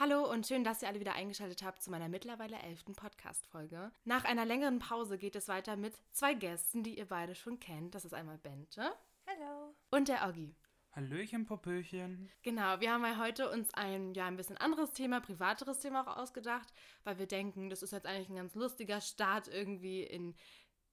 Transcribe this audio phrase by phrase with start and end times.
[0.00, 3.90] Hallo und schön, dass ihr alle wieder eingeschaltet habt zu meiner mittlerweile elften Podcast-Folge.
[4.04, 7.96] Nach einer längeren Pause geht es weiter mit zwei Gästen, die ihr beide schon kennt.
[7.96, 8.92] Das ist einmal Bente.
[9.26, 9.74] Hallo.
[9.90, 10.54] Und der Oggi.
[10.92, 12.30] Hallöchen, Popöchen.
[12.42, 16.16] Genau, wir haben ja heute uns ein ja ein bisschen anderes Thema, privateres Thema auch
[16.16, 16.72] ausgedacht,
[17.02, 20.36] weil wir denken, das ist jetzt eigentlich ein ganz lustiger Start irgendwie in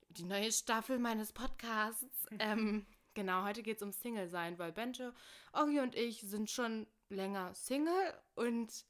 [0.10, 2.26] die neue Staffel meines Podcasts.
[2.40, 5.14] ähm, genau, heute geht es um Single sein, weil Bente,
[5.54, 8.84] Oggi und ich sind schon länger Single und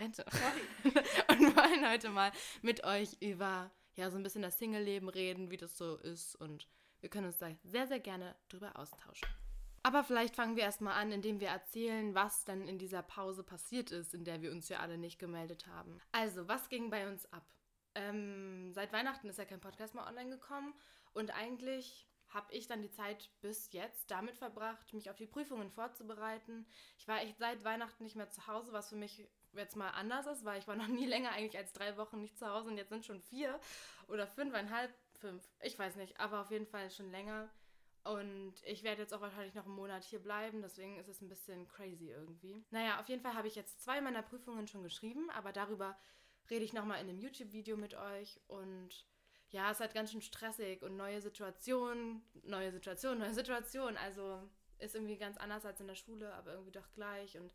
[0.00, 0.24] Bente.
[1.28, 2.32] und wollen heute mal
[2.62, 6.66] mit euch über ja so ein bisschen das Single-Leben reden, wie das so ist und
[7.00, 9.28] wir können uns da sehr, sehr gerne drüber austauschen.
[9.82, 13.90] Aber vielleicht fangen wir erstmal an, indem wir erzählen, was dann in dieser Pause passiert
[13.90, 16.00] ist, in der wir uns ja alle nicht gemeldet haben.
[16.12, 17.44] Also, was ging bei uns ab?
[17.94, 20.74] Ähm, seit Weihnachten ist ja kein Podcast mehr online gekommen
[21.12, 25.70] und eigentlich habe ich dann die Zeit bis jetzt damit verbracht, mich auf die Prüfungen
[25.70, 26.66] vorzubereiten.
[26.98, 30.26] Ich war echt seit Weihnachten nicht mehr zu Hause, was für mich jetzt mal anders
[30.26, 32.76] ist, weil ich war noch nie länger eigentlich als drei Wochen nicht zu Hause und
[32.76, 33.58] jetzt sind schon vier
[34.08, 37.50] oder fünfeinhalb, fünf, ich weiß nicht, aber auf jeden Fall schon länger.
[38.02, 41.28] Und ich werde jetzt auch wahrscheinlich noch einen Monat hier bleiben, deswegen ist es ein
[41.28, 42.64] bisschen crazy irgendwie.
[42.70, 45.98] Naja, auf jeden Fall habe ich jetzt zwei meiner Prüfungen schon geschrieben, aber darüber
[46.48, 49.06] rede ich nochmal in einem YouTube-Video mit euch und
[49.50, 53.96] ja, es ist halt ganz schön stressig und neue Situationen, neue Situationen, neue Situationen.
[53.96, 54.48] Also
[54.78, 57.36] ist irgendwie ganz anders als in der Schule, aber irgendwie doch gleich.
[57.36, 57.54] Und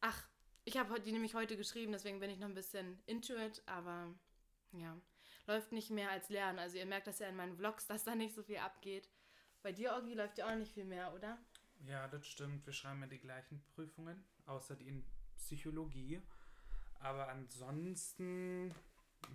[0.00, 0.28] ach,
[0.64, 4.14] ich habe die nämlich heute geschrieben, deswegen bin ich noch ein bisschen into it, aber
[4.72, 4.96] ja,
[5.46, 6.58] läuft nicht mehr als Lernen.
[6.58, 9.08] Also ihr merkt das ja in meinen Vlogs, dass da nicht so viel abgeht.
[9.62, 11.38] Bei dir, Orgi, läuft ja auch nicht viel mehr, oder?
[11.86, 12.66] Ja, das stimmt.
[12.66, 15.04] Wir schreiben ja die gleichen Prüfungen, außer die in
[15.36, 16.22] Psychologie.
[17.00, 18.74] Aber ansonsten,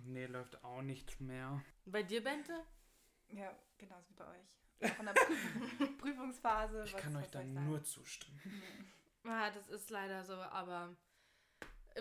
[0.04, 1.62] nee, läuft auch nicht mehr.
[1.84, 2.64] Bei dir, Bente?
[3.28, 4.92] Ja, genauso wie bei euch.
[4.96, 6.84] Von der Prüfung, Prüfungsphase.
[6.84, 8.40] Ich was- kann euch da nur zustimmen.
[9.24, 10.94] Ja, das ist leider so, aber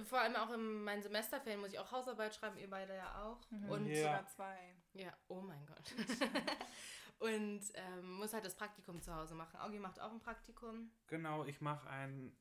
[0.03, 3.39] vor allem auch in meinen Semesterferien muss ich auch Hausarbeit schreiben, ihr beide ja auch.
[3.49, 3.69] Mhm.
[3.69, 3.95] Und Ja.
[4.03, 4.75] Sogar zwei.
[4.93, 5.93] Ja, oh mein Gott.
[7.19, 9.57] und ähm, muss halt das Praktikum zu Hause machen.
[9.61, 10.91] Augi macht auch ein Praktikum.
[11.07, 12.35] Genau, ich mache ein.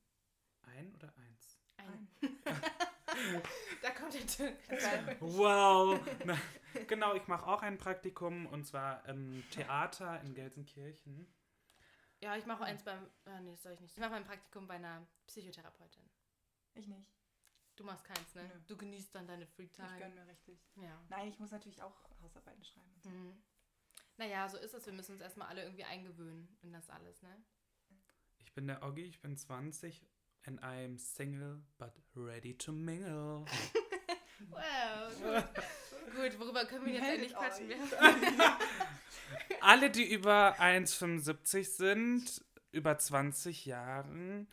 [0.62, 1.58] Ein oder eins?
[1.76, 2.08] Ein.
[3.82, 5.16] da kommt der Türke.
[5.20, 6.00] Wow!
[6.24, 6.36] Na,
[6.86, 11.26] genau, ich mache auch ein Praktikum und zwar im Theater in Gelsenkirchen.
[12.20, 13.06] Ja, ich mache eins beim.
[13.26, 13.92] Ah, nee, das soll ich nicht.
[13.92, 16.08] Ich mache mein Praktikum bei einer Psychotherapeutin.
[16.74, 17.10] Ich nicht.
[17.76, 18.44] Du machst keins, ne?
[18.44, 18.60] Nö.
[18.68, 19.98] Du genießt dann deine Free Ich Time.
[19.98, 20.58] gönne mir richtig.
[20.76, 21.00] Ja.
[21.08, 22.90] Nein, ich muss natürlich auch Hausarbeiten schreiben.
[22.94, 23.10] und so.
[23.10, 23.42] Mhm.
[24.16, 24.86] Naja, so ist es.
[24.86, 27.44] Wir müssen uns erstmal alle irgendwie eingewöhnen in das alles, ne?
[28.38, 30.06] Ich bin der Oggi, ich bin 20
[30.46, 33.46] and I'm single but ready to mingle.
[34.50, 35.44] Wow, gut.
[36.14, 37.70] gut, worüber können wir jetzt Meldet endlich quatschen?
[39.60, 44.48] Alle, die über 1,75 sind, über 20 Jahren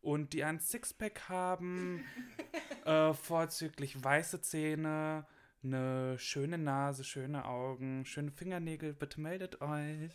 [0.00, 2.04] und die ein Sixpack haben,
[2.84, 5.26] äh, vorzüglich weiße Zähne,
[5.64, 10.12] eine schöne Nase, schöne Augen, schöne Fingernägel, bitte meldet euch.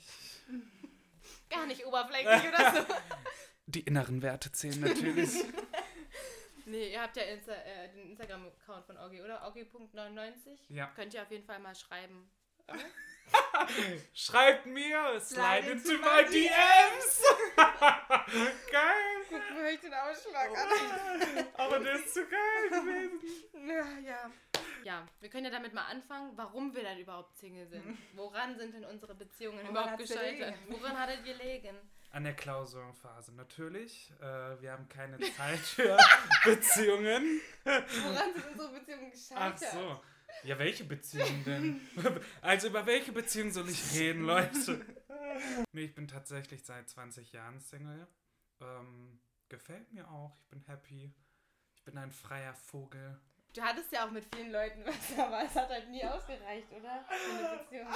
[1.50, 2.94] Gar nicht oberflächlich oder so.
[3.68, 5.30] Die inneren Werte zählen natürlich.
[6.70, 9.42] Nee, ihr habt ja Insta äh, den Instagram-Account von Augi, oder?
[9.48, 10.60] Augi.99.
[10.68, 10.88] Ja.
[10.98, 12.30] Könnt ihr auf jeden Fall mal schreiben.
[14.14, 17.24] Schreibt mir, slide Slide into my DMs.
[18.72, 19.26] geil.
[19.30, 21.48] Guck mir euch den Ausschlag an.
[21.54, 23.22] Aber der ist zu geil gewesen.
[23.66, 24.32] Ja, ja.
[24.84, 27.98] Ja, wir können ja damit mal anfangen, warum wir dann überhaupt Single sind.
[28.14, 30.38] Woran sind denn unsere Beziehungen Woran überhaupt gescheitert?
[30.38, 30.58] gelegen?
[30.68, 31.78] Woran hat es gelegen?
[32.10, 34.12] An der Klausurenphase natürlich.
[34.20, 35.98] Äh, wir haben keine Zeit für
[36.46, 37.42] Beziehungen.
[37.64, 39.74] Woran sind unsere Beziehungen Ach gescheitert?
[39.74, 40.02] so.
[40.44, 41.82] Ja, welche Beziehung denn?
[42.42, 44.86] Also über welche Beziehung soll ich reden, Leute?
[45.72, 48.08] Nee, ich bin tatsächlich seit 20 Jahren Single.
[48.62, 49.20] Ähm,
[49.50, 50.38] gefällt mir auch.
[50.42, 51.14] Ich bin happy.
[51.76, 53.20] Ich bin ein freier Vogel.
[53.58, 57.04] Du hattest ja auch mit vielen Leuten was, aber es hat halt nie ausgereicht, oder?
[57.06, 57.88] Für eine Beziehung.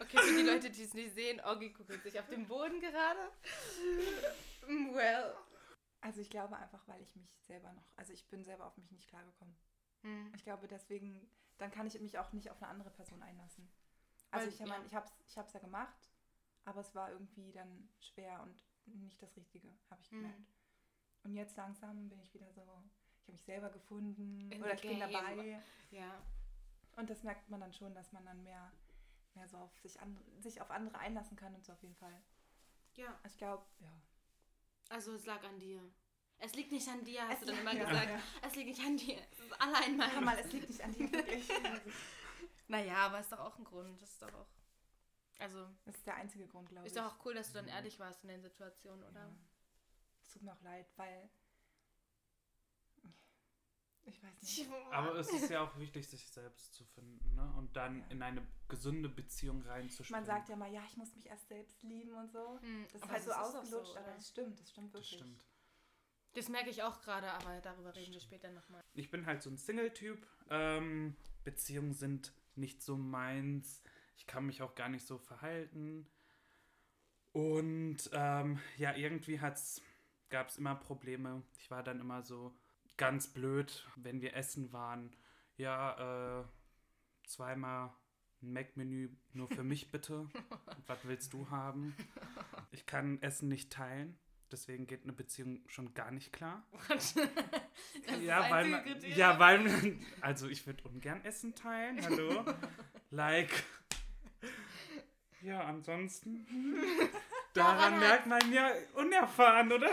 [0.00, 3.20] Okay, für die Leute, die es nicht sehen, Oggi guckt sich auf den Boden gerade.
[4.66, 5.34] Mm, Well.
[6.00, 8.90] Also ich glaube einfach, weil ich mich selber noch, also ich bin selber auf mich
[8.90, 9.54] nicht klargekommen.
[10.02, 10.32] Hm.
[10.34, 13.70] Ich glaube deswegen, dann kann ich mich auch nicht auf eine andere Person einlassen.
[14.32, 14.86] Also Weil- ich, meine, ja.
[14.86, 16.10] ich habe es ich hab's ja gemacht,
[16.64, 20.16] aber es war irgendwie dann schwer und nicht das Richtige, habe ich Mhm.
[20.22, 20.54] gemerkt.
[21.22, 22.99] Und jetzt langsam bin ich wieder so, ich
[23.30, 25.60] habe mich selber gefunden In oder ich bin dabei.
[25.90, 26.20] Ja.
[26.96, 28.72] Und das merkt man dann schon, dass man dann mehr,
[29.34, 32.20] mehr so auf sich, an, sich auf andere einlassen kann und so auf jeden Fall.
[32.96, 33.18] Ja.
[33.26, 33.92] Ich glaube, ja.
[34.88, 35.80] Also es lag an dir.
[36.38, 38.08] Es liegt nicht an dir, hast Es du dann immer ja, gesagt.
[38.10, 38.20] ja.
[38.48, 39.18] Es liegt nicht an dir.
[39.30, 40.12] Es ist allein mein.
[40.12, 41.48] Hör mal, es liegt nicht an dir wirklich.
[42.66, 44.00] Naja, aber ist doch auch ein Grund.
[44.00, 44.46] Das ist doch auch.
[45.38, 46.92] Also, Das ist der einzige Grund, glaube ich.
[46.92, 49.20] ist doch auch cool, dass du dann ehrlich warst in den Situationen, oder?
[49.20, 49.32] Ja.
[50.22, 51.30] Es tut mir auch leid, weil
[54.10, 54.68] Ich weiß nicht.
[54.90, 57.54] Aber es ist ja auch wichtig, sich selbst zu finden ne?
[57.56, 58.06] und dann Ja.
[58.08, 60.20] in eine gesunde Beziehung reinzuspringen.
[60.20, 62.58] Man sagt ja mal, ja, ich muss mich erst selbst lieben und so.
[62.60, 64.00] Hm, Das ist halt so das ausgelutscht, oder?
[64.00, 65.18] aber das stimmt, das stimmt das wirklich.
[65.20, 65.44] stimmt.
[66.34, 68.82] Das merke ich auch gerade, aber darüber reden wir später nochmal.
[68.94, 70.26] Ich bin halt so ein Single-Typ.
[70.48, 73.82] Ähm, Beziehungen sind nicht so meins.
[74.16, 76.06] Ich kann mich auch gar nicht so verhalten.
[77.32, 79.36] Und ähm, ja, irgendwie
[80.28, 81.42] gab es immer Probleme.
[81.58, 82.54] Ich war dann immer so
[83.00, 85.16] ganz blöd, wenn wir essen waren.
[85.56, 86.44] Ja, äh,
[87.24, 87.90] zweimal
[88.42, 90.28] ein Mac-Menü nur für mich bitte.
[90.86, 91.96] Was willst du haben?
[92.72, 94.18] Ich kann Essen nicht teilen.
[94.52, 96.62] Deswegen geht eine Beziehung schon gar nicht klar.
[98.22, 98.84] Ja, weil man,
[99.16, 102.44] ja, weil man, also ich würde ungern Essen teilen, hallo.
[103.10, 103.64] like.
[105.40, 106.46] Ja, ansonsten.
[107.54, 109.90] Daran Daran merkt man ja unerfahren, oder?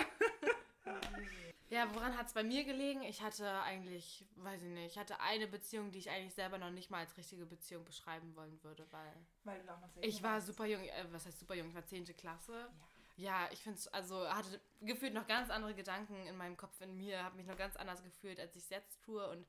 [1.70, 3.02] Ja, woran hat es bei mir gelegen?
[3.04, 6.70] Ich hatte eigentlich, weiß ich nicht, ich hatte eine Beziehung, die ich eigentlich selber noch
[6.70, 10.24] nicht mal als richtige Beziehung beschreiben wollen würde, weil Weil du auch noch sehr ich
[10.24, 12.06] war super jung, äh, was heißt super jung, ich war 10.
[12.16, 12.70] Klasse.
[13.18, 16.96] Ja, ich finde es, also hatte gefühlt noch ganz andere Gedanken in meinem Kopf, in
[16.96, 19.46] mir, habe mich noch ganz anders gefühlt, als ich es jetzt tue und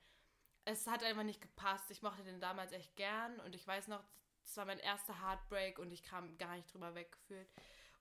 [0.64, 1.90] es hat einfach nicht gepasst.
[1.90, 4.02] Ich mochte den damals echt gern und ich weiß noch,
[4.44, 7.48] es war mein erster Heartbreak und ich kam gar nicht drüber weggefühlt.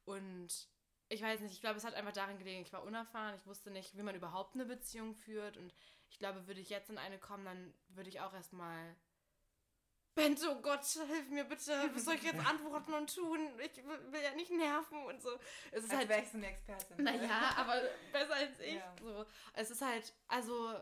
[0.05, 0.69] Und
[1.09, 3.71] ich weiß nicht, ich glaube, es hat einfach darin gelegen, ich war unerfahren, ich wusste
[3.71, 5.73] nicht, wie man überhaupt eine Beziehung führt und
[6.09, 8.95] ich glaube, würde ich jetzt in eine kommen, dann würde ich auch erstmal
[10.17, 13.39] Bento, oh Gott, hilf mir bitte, was soll ich jetzt antworten und tun?
[13.59, 15.29] Ich will ja nicht nerven und so.
[15.71, 17.03] Es ist Als halt wäre ich so eine Expertin.
[17.03, 17.81] naja, aber
[18.11, 18.75] besser als ich.
[18.75, 18.95] Ja.
[18.99, 19.25] So.
[19.53, 20.73] Es ist halt, also,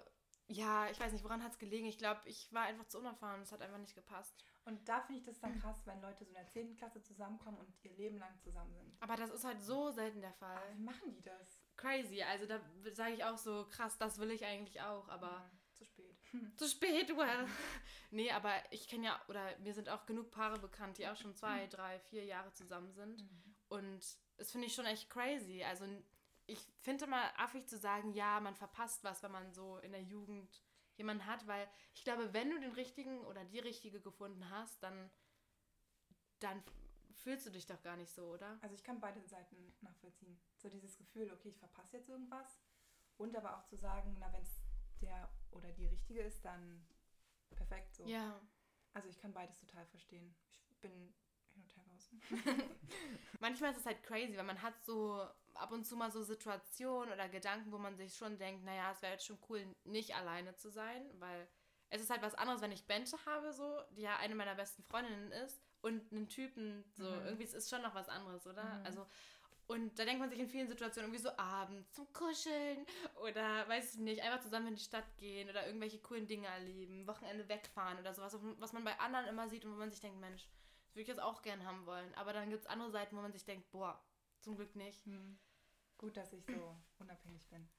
[0.47, 1.85] ja, ich weiß nicht, woran hat es gelegen.
[1.85, 3.41] Ich glaube, ich war einfach zu unerfahren.
[3.41, 4.33] Es hat einfach nicht gepasst.
[4.65, 6.75] Und da finde ich das dann krass, wenn Leute so in der 10.
[6.75, 8.95] Klasse zusammenkommen und ihr Leben lang zusammen sind.
[8.99, 10.75] Aber das ist halt so selten der Aber Fall.
[10.75, 11.61] wie machen die das?
[11.75, 12.23] Crazy.
[12.23, 12.59] Also da
[12.91, 16.17] sage ich auch so, krass, das will ich eigentlich auch, aber Ja, zu spät.
[16.57, 17.47] zu spät, well.
[18.09, 21.35] nee, aber ich kenne ja, oder mir sind auch genug Paare bekannt, die auch schon
[21.35, 23.23] zwei, drei, vier Jahre zusammen sind.
[23.67, 24.03] Und
[24.37, 25.63] das finde ich schon echt crazy.
[25.63, 25.85] Also
[26.47, 30.01] ich finde immer affig zu sagen, ja, man verpasst was, wenn man so in der
[30.03, 30.63] Jugend
[30.97, 35.09] jemanden hat, weil ich glaube, wenn du den richtigen oder die richtige gefunden hast, dann,
[36.39, 36.63] dann
[37.13, 38.57] fühlst du dich doch gar nicht so, oder?
[38.61, 40.39] Also ich kann beide Seiten nachvollziehen.
[40.57, 42.59] So dieses Gefühl, okay, ich verpasse jetzt irgendwas.
[43.17, 44.61] Und aber auch zu sagen, na, wenn es
[45.01, 46.85] der oder die richtige ist, dann
[47.55, 48.05] perfekt so.
[48.05, 48.39] Ja.
[48.93, 50.35] Also ich kann beides total verstehen.
[50.69, 50.91] Ich bin
[51.53, 52.09] hin und her raus.
[53.39, 57.13] Manchmal ist es halt crazy, weil man hat so ab und zu mal so Situationen
[57.13, 60.55] oder Gedanken, wo man sich schon denkt, naja, es wäre jetzt schon cool, nicht alleine
[60.55, 61.47] zu sein, weil
[61.89, 64.83] es ist halt was anderes, wenn ich Bente habe, so, die ja eine meiner besten
[64.83, 67.25] Freundinnen ist, und einen Typen, so, Mhm.
[67.25, 68.63] irgendwie, es ist schon noch was anderes, oder?
[68.63, 68.85] Mhm.
[68.85, 69.07] Also,
[69.67, 72.85] und da denkt man sich in vielen Situationen irgendwie so abends zum Kuscheln
[73.21, 77.07] oder, weiß ich nicht, einfach zusammen in die Stadt gehen oder irgendwelche coolen Dinge erleben,
[77.07, 80.19] Wochenende wegfahren oder sowas, was man bei anderen immer sieht und wo man sich denkt,
[80.19, 80.47] Mensch,
[80.85, 82.13] das würde ich jetzt auch gern haben wollen.
[82.15, 84.03] Aber dann gibt es andere Seiten, wo man sich denkt, boah,
[84.39, 85.05] zum Glück nicht.
[85.05, 85.37] Hm.
[85.97, 87.69] Gut, dass ich so unabhängig bin.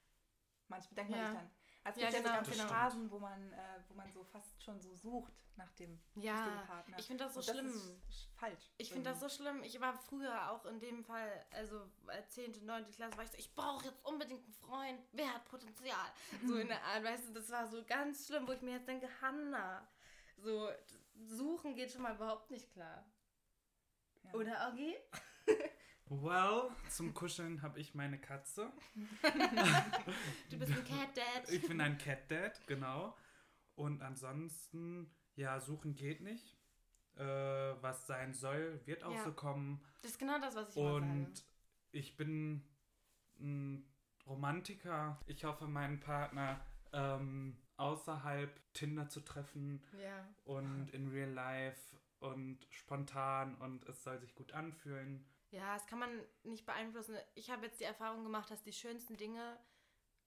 [0.67, 1.25] Manchmal denkt man Ja.
[1.27, 1.51] sich dann.
[1.83, 2.35] Also Ja, es gibt genau.
[2.35, 2.81] ja so Das ganz stimmt.
[2.81, 6.99] Phasen, wo man, äh, wo man so fast schon so sucht nach dem Ja, Partner.
[6.99, 7.67] ich finde das so Und schlimm.
[8.09, 8.71] ist falsch.
[8.77, 9.63] Ich finde das so schlimm.
[9.63, 12.85] Ich war früher auch in dem Fall, also als 10., 9.
[12.91, 14.99] Klasse, war ich so, ich brauche jetzt unbedingt einen Freund.
[15.13, 16.11] Wer hat Potenzial?
[16.45, 18.87] So in der Art, weißt du, das war so ganz schlimm, wo ich mir jetzt
[18.87, 19.87] denke, Hanna,
[20.35, 20.69] so
[21.15, 23.09] suchen geht schon mal überhaupt nicht klar.
[24.23, 24.33] Ja.
[24.33, 24.97] Oder, Augi?
[26.09, 28.71] Well, zum Kuscheln habe ich meine Katze.
[30.49, 31.49] Du bist ein Cat Dad.
[31.51, 33.15] Ich bin ein Cat Dad, genau.
[33.75, 36.57] Und ansonsten, ja, suchen geht nicht.
[37.15, 37.23] Äh,
[37.81, 39.23] was sein soll, wird auch Ja.
[39.23, 39.83] so kommen.
[40.01, 41.33] Das ist genau das, was ich Und
[41.91, 42.63] ich bin
[43.39, 43.91] ein
[44.25, 45.19] Romantiker.
[45.25, 50.27] Ich hoffe, meinen Partner ähm, außerhalb Tinder zu treffen Ja.
[50.45, 55.25] und in real life und spontan und es soll sich gut anfühlen.
[55.51, 57.17] Ja, das kann man nicht beeinflussen.
[57.35, 59.57] Ich habe jetzt die Erfahrung gemacht, dass die schönsten Dinge,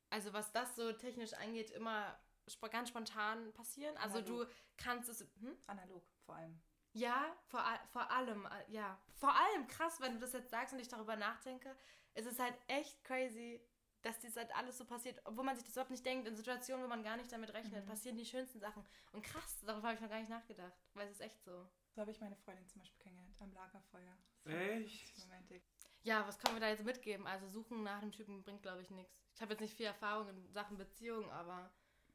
[0.09, 3.97] also was das so technisch angeht, immer sp ganz spontan passieren.
[3.99, 4.49] Also Analog.
[4.49, 5.21] du kannst es.
[5.41, 5.57] Hm?
[5.67, 6.61] Analog vor allem.
[6.93, 7.63] Ja, vor,
[7.93, 8.99] vor allem, äh, ja.
[9.15, 11.77] Vor allem krass, wenn du das jetzt sagst und ich darüber nachdenke.
[12.15, 13.61] Es ist halt echt crazy,
[14.03, 16.27] dass das halt alles so passiert, obwohl man sich das überhaupt nicht denkt.
[16.27, 17.89] In Situationen, wo man gar nicht damit rechnet, Mhm.
[17.89, 18.85] passieren die schönsten Sachen.
[19.13, 21.69] Und krass, darüber habe ich noch gar nicht nachgedacht, weil es ist echt so.
[21.95, 24.17] So habe ich meine Freundin zum Beispiel kennengelernt, am Lagerfeuer.
[24.45, 24.85] Das Echt?
[24.85, 25.63] richtig Romantik.
[26.03, 27.27] Ja, was können wir da jetzt mitgeben?
[27.27, 29.13] Also suchen nach dem Typen bringt, glaube ich, nichts.
[29.35, 31.71] Ich habe jetzt nicht viel Erfahrung in Sachen Beziehung, aber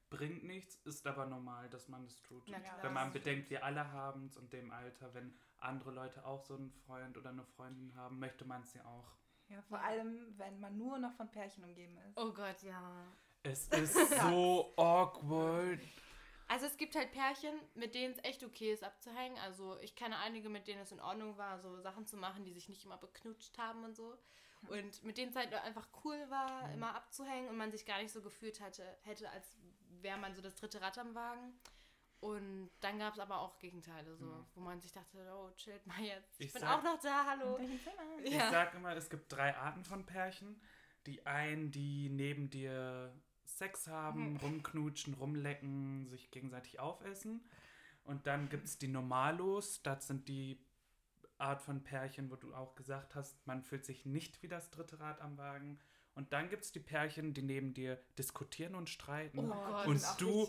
[0.09, 2.45] Bringt nichts, ist aber normal, dass man es tut.
[2.45, 2.61] Klar.
[2.81, 6.39] Wenn man das bedenkt, wir alle haben es und dem Alter, wenn andere Leute auch
[6.45, 9.11] so einen Freund oder eine Freundin haben, möchte man es ja auch.
[9.49, 9.83] Ja, vor Ja.
[9.85, 12.17] allem, wenn man nur noch von Pärchen umgeben ist.
[12.17, 13.05] oh Gott, ja.
[13.43, 15.81] Es ist so awkward.
[16.55, 19.37] Also es gibt halt Pärchen, mit denen es echt okay ist abzuhängen.
[19.39, 22.53] Also ich kenne einige, mit denen es in Ordnung war, so Sachen zu machen, die
[22.53, 24.17] sich nicht immer beknutscht haben und so.
[24.69, 28.13] Und mit denen es halt einfach cool war, immer abzuhängen und man sich gar nicht
[28.13, 29.57] so gefühlt hatte, hätte, als
[30.01, 31.59] wäre man so das dritte Rad am Wagen.
[32.21, 34.45] Und dann gab es aber auch Gegenteile, so, Mhm.
[34.55, 36.39] wo man sich dachte, oh, chillt mal jetzt.
[36.39, 37.59] Ich, Ich bin sag- auch noch da, hallo.
[38.23, 38.49] Ich Ja.
[38.49, 40.61] sag immer, es gibt drei Arten von Pärchen.
[41.05, 43.13] Die einen, die neben dir
[43.57, 44.37] Sex haben, Mhm.
[44.37, 47.41] rumknutschen, rumlecken, sich gegenseitig aufessen.
[48.03, 49.81] Und dann gibt es die Normalos.
[49.81, 50.59] Das sind die
[51.37, 54.99] Art von Pärchen, wo du auch gesagt hast, man fühlt sich nicht wie das dritte
[54.99, 55.79] Rad am Wagen.
[56.13, 59.39] Und dann gibt es die Pärchen, die neben dir diskutieren und streiten.
[59.39, 59.87] Oh Gott.
[59.87, 60.47] und du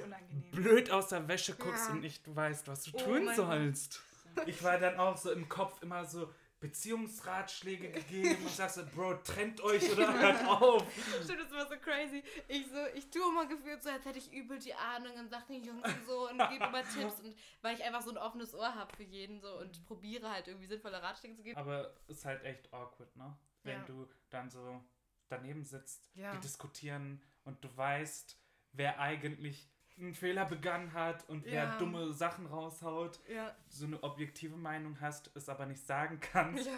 [0.53, 1.93] blöd aus der Wäsche guckst Ja.
[1.95, 3.47] und nicht weißt, was du Oh tun mein Gott.
[3.49, 4.03] sollst.
[4.47, 9.15] Ich war dann auch so im Kopf immer so Beziehungsratschläge gegeben und sagst so, Bro,
[9.25, 10.85] trennt euch oder hört auf.
[11.23, 12.23] Stimmt, das war so crazy.
[12.49, 15.63] Ich so, ich tue immer gefühlt so, als hätte ich übel die Ahnung in Sachen
[15.63, 18.75] Jungs und so und gebe immer Tipps und weil ich einfach so ein offenes Ohr
[18.75, 21.59] habe für jeden so und probiere halt irgendwie sinnvolle Ratschläge zu geben.
[21.59, 23.37] Aber ist halt echt awkward, ne?
[23.63, 23.85] Wenn Ja.
[23.85, 24.83] du dann so
[25.29, 26.33] daneben sitzt, Ja.
[26.33, 28.39] die diskutieren und du weißt,
[28.73, 31.79] wer eigentlich einen Fehler begangen hat und wer Ja.
[31.79, 33.55] dumme Sachen raushaut, Ja.
[33.69, 36.67] so eine objektive Meinung hast, es aber nicht sagen kannst.
[36.67, 36.77] ja.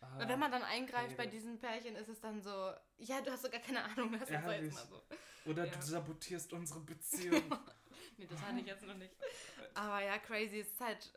[0.00, 1.32] Ah, Und wenn man dann eingreift bei Rede.
[1.36, 4.74] diesen Pärchen, ist es dann so, ja, du hast sogar keine Ahnung, doch Ehrlich.
[4.74, 5.00] jetzt mal
[5.44, 5.50] so.
[5.50, 5.72] Oder Ja.
[5.72, 6.80] du sabotierst unsere
[7.40, 7.42] Beziehung.
[8.16, 9.14] Nee, das hatte ich jetzt noch nicht.
[9.74, 10.60] Aber ja, crazy.
[10.60, 11.12] Es ist halt,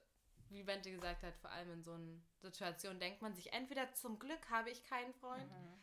[0.49, 4.17] wie Bente gesagt hat, vor allem in so einer Situation denkt man sich entweder zum
[4.19, 5.79] Glück habe ich keinen Freund Mhm.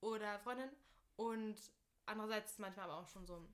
[0.00, 0.70] oder Freundin
[1.16, 1.56] und
[2.06, 3.46] andererseits ist manchmal aber auch schon so,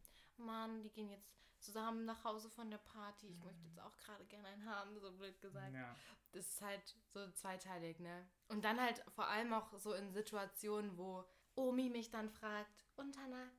[0.43, 3.29] Mann, die gehen jetzt zusammen nach Hause von der Party.
[3.29, 5.73] Ich möchte jetzt auch gerade gerne einen haben, so blöd gesagt.
[5.75, 5.95] ja.
[6.33, 6.83] Das ist halt
[7.13, 8.27] so zweiteilig, ne?
[8.49, 13.17] Und dann halt vor allem auch so in Situationen, wo Omi mich dann fragt, und
[13.19, 13.51] Hannah,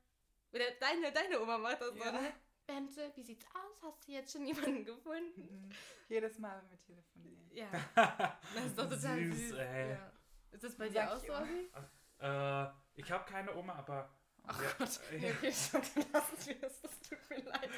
[0.52, 2.04] oder deine, deine Oma macht das Ja.
[2.06, 2.32] so, ne?
[2.66, 3.82] Bente, wie sieht's aus?
[3.82, 5.66] Hast du jetzt schon jemanden gefunden?
[5.66, 5.70] Mhm.
[6.08, 7.50] Jedes Mal, wenn wir telefonieren.
[7.52, 7.68] Ja,
[8.54, 9.48] das ist doch total süß.
[9.50, 9.90] Süß, ey.
[9.90, 10.12] Ja.
[10.50, 11.32] Ist das bei dir auch so.
[11.34, 11.70] Omi?
[12.18, 14.10] Äh, ich habe keine Oma, aber.
[14.46, 16.80] Ach ja, Gott, ja, okay, schon, dann lassen wir das.
[16.82, 17.70] Das tut mir leid.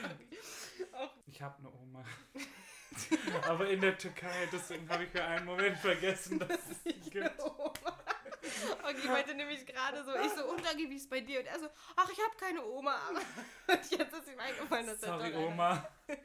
[0.92, 2.04] Auch Ich habe eine Oma.
[3.49, 7.11] aber in der Türkei, deswegen habe ich für einen Moment vergessen, dass es die eine
[7.11, 7.40] gibt.
[7.40, 7.73] Oma.
[8.82, 11.40] Okay, meinte nämlich gerade so, ich so, und wie ist bei dir?
[11.40, 12.96] Und er so, ach, ich habe keine Oma.
[13.68, 15.88] Und jetzt ist ihm eingefallen, dass er Sorry, Oma.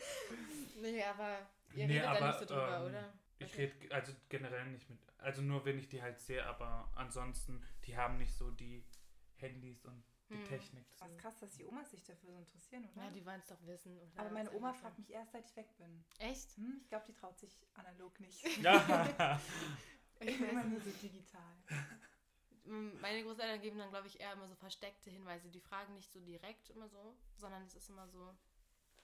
[0.82, 1.38] Nee, aber
[1.74, 3.14] ihr Nee, redet da aber, nicht so drüber, ähm, oder?
[3.40, 3.72] Ich Okay.
[3.82, 5.00] rede also generell nicht mit.
[5.18, 8.84] Also nur wenn ich die halt sehe, aber ansonsten, die haben nicht so die
[9.36, 10.46] Handys und die Hm.
[10.46, 10.86] Technik.
[11.00, 13.06] Was krass, dass die Omas sich dafür so interessieren, oder?
[13.06, 13.98] Ja, die wollen es doch wissen.
[13.98, 14.22] Oder?
[14.22, 16.04] Aber meine Oma fragt mich erst, seit ich weg bin.
[16.20, 16.56] Echt?
[16.58, 18.44] Hm, ich glaube, die traut sich analog nicht.
[18.62, 19.40] Ja.
[20.20, 21.56] Ich bin immer nur so digital.
[22.64, 25.50] Meine Großeltern geben dann, glaube ich, eher immer so versteckte Hinweise.
[25.50, 28.36] Die fragen nicht so direkt immer so, sondern es ist immer so,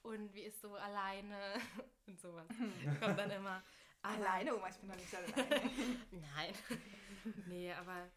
[0.03, 1.35] und wie ist so alleine?
[2.07, 2.47] Und sowas.
[3.01, 3.61] Kommt dann immer.
[4.01, 5.71] Alleine, Oma, ich bin doch nicht alleine.
[6.11, 6.53] Nein.
[7.47, 8.07] nee, aber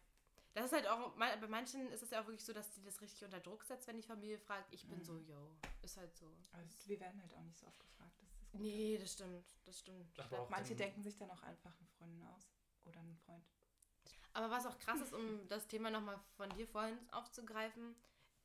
[0.53, 2.99] das ist halt auch, bei manchen ist es ja auch wirklich so, dass die das
[3.01, 4.71] richtig unter Druck setzt, wenn die Familie fragt.
[4.73, 5.03] Ich bin Mhm.
[5.03, 6.25] so, yo, ist halt so.
[6.51, 8.11] Also, wir werden halt auch nicht so oft gefragt.
[8.21, 8.63] Das ist Gute.
[8.63, 10.13] Nee, das stimmt, das stimmt.
[10.13, 12.49] Glaub, Manche denken sich dann auch einfach eine Freundin aus.
[12.85, 13.47] Oder einen Freund.
[14.33, 17.95] Aber was auch krass ist, um das Thema nochmal von dir vorhin aufzugreifen,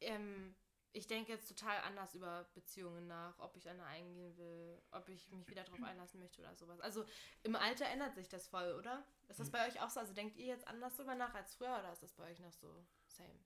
[0.01, 0.55] ähm,
[0.97, 5.31] ich denke jetzt total anders über Beziehungen nach, ob ich eine eingehen will, ob ich
[5.31, 6.81] mich wieder darauf einlassen möchte oder sowas.
[6.81, 7.05] Also
[7.43, 9.05] im Alter ändert sich das voll, oder?
[9.29, 10.01] Ist das bei euch auch so?
[10.01, 12.53] Also denkt ihr jetzt anders drüber nach als früher oder ist das bei euch noch
[12.53, 13.39] so same?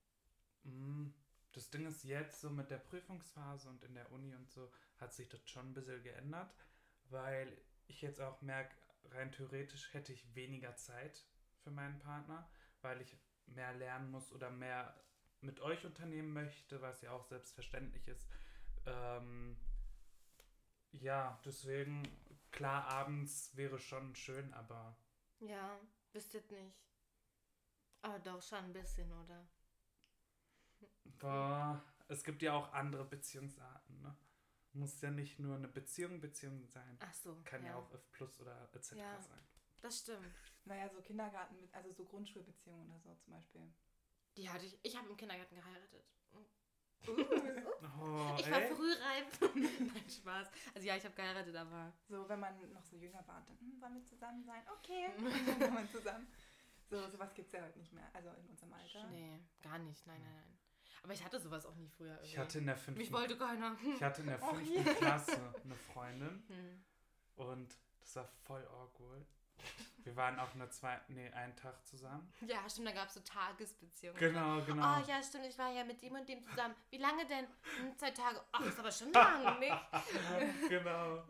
[0.62, 1.12] Mm,
[1.50, 5.12] Das Ding ist jetzt so mit der Prüfungsphase und in der Uni und so hat
[5.12, 6.54] sich das schon ein bisschen geändert,
[7.07, 8.76] weil ich jetzt auch merke,
[9.07, 11.26] rein theoretisch hätte ich weniger Zeit
[11.59, 12.49] für meinen Partner,
[12.80, 14.95] weil ich mehr lernen muss oder mehr
[15.42, 18.28] mit euch unternehmen möchte, was ja auch selbstverständlich ist.
[18.87, 19.56] Ähm,
[20.92, 22.02] ja, deswegen,
[22.50, 24.97] klar, abends wäre schon schön, aber
[25.40, 25.78] Ja,
[26.12, 26.76] wisst ihr nicht.
[28.02, 29.47] Aber doch schon ein bisschen, oder?
[31.18, 34.16] Boah, es gibt ja auch andere Beziehungsarten, ne?
[34.73, 36.97] Muss ja nicht nur eine Beziehung Beziehung sein.
[37.00, 37.37] Ach so.
[37.44, 38.92] Kann ja, auch F plus oder etc.
[38.92, 39.20] Ja.
[39.20, 39.40] sein.
[39.80, 40.32] Das stimmt.
[40.64, 43.73] Naja, so Kindergarten, also so Grundschulbeziehungen oder so zum Beispiel.
[44.37, 44.78] Die hatte ich.
[44.82, 46.04] Ich habe im Kindergarten geheiratet.
[47.08, 48.75] Oh, Ich war ey.
[48.75, 49.40] frühreif.
[49.54, 50.50] Nein, Spaß.
[50.75, 51.92] Also ja, ich habe geheiratet, aber.
[52.08, 54.62] So, wenn man noch so jünger war, dann hm, wollen wir zusammen sein?
[54.78, 55.08] Okay.
[55.16, 56.26] Dann war man zusammen.
[56.88, 58.08] So, sowas gibt es ja heute nicht mehr.
[58.12, 59.06] Also in unserem Alter.
[59.10, 60.06] Nee, gar nicht.
[60.06, 60.58] Nein, nein, nein.
[61.02, 62.14] Aber ich hatte sowas auch nie früher.
[62.22, 62.38] Ich irgendwie.
[62.38, 63.76] hatte in der Mich fünften, wollte keiner.
[63.96, 66.84] ich hatte in der Oh, fünften Klasse eine Freundin Hm.
[67.37, 69.26] und das war voll awkward.
[70.05, 72.33] Wir waren auch nur zwei, nee, einen Tag zusammen.
[72.40, 74.19] Ja, stimmt, da gab es so Tagesbeziehungen.
[74.19, 74.99] Genau, genau.
[74.99, 76.75] Oh ja, stimmt, ich war ja mit dem und dem zusammen.
[76.88, 77.47] Wie lange denn?
[77.79, 78.43] Hm, zwei Tage.
[78.52, 79.76] Ach, ist aber schon lang, nicht?
[80.69, 81.17] genau.
[81.17, 81.23] Ja.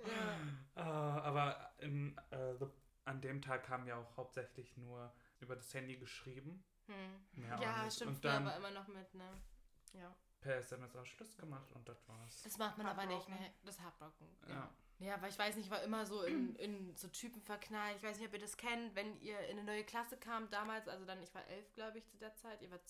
[0.76, 2.66] Ah, aber im, äh, the,
[3.04, 6.64] an dem Tag haben wir auch hauptsächlich nur über das Handy geschrieben.
[6.86, 7.26] Hm.
[7.32, 9.42] Mehr Ja, stimmt, Und dann aber immer noch mit, ne?
[9.94, 10.14] Ja.
[10.40, 12.42] per SMS auch Schluss gemacht und das war's.
[12.44, 13.50] Das macht man aber nicht mehr.
[13.64, 14.28] Das Heartbroken.
[14.46, 14.54] Ja.
[14.54, 14.70] Ja.
[15.00, 17.96] Ja, weil ich weiß nicht, ich war immer so in, in so Typen verknallt.
[17.96, 20.88] Ich weiß nicht, ob ihr das kennt, wenn ihr in eine neue Klasse kamt damals,
[20.88, 22.62] also dann, ich war elf, glaube ich, zu der Zeit.
[22.62, 22.80] Ihr war